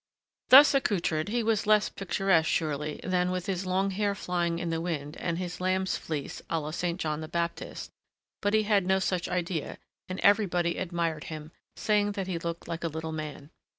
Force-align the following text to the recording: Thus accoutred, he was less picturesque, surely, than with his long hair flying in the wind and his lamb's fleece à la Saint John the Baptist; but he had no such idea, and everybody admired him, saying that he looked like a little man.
Thus 0.49 0.73
accoutred, 0.73 1.29
he 1.29 1.43
was 1.43 1.67
less 1.67 1.89
picturesque, 1.89 2.49
surely, 2.49 2.99
than 3.03 3.29
with 3.29 3.45
his 3.45 3.67
long 3.67 3.91
hair 3.91 4.15
flying 4.15 4.57
in 4.57 4.71
the 4.71 4.81
wind 4.81 5.15
and 5.17 5.37
his 5.37 5.61
lamb's 5.61 5.95
fleece 5.95 6.41
à 6.49 6.59
la 6.59 6.71
Saint 6.71 6.99
John 6.99 7.21
the 7.21 7.27
Baptist; 7.27 7.91
but 8.41 8.55
he 8.55 8.63
had 8.63 8.87
no 8.87 8.97
such 8.97 9.29
idea, 9.29 9.77
and 10.09 10.19
everybody 10.21 10.77
admired 10.79 11.25
him, 11.25 11.51
saying 11.75 12.13
that 12.13 12.25
he 12.25 12.39
looked 12.39 12.67
like 12.67 12.83
a 12.83 12.87
little 12.87 13.11
man. 13.11 13.51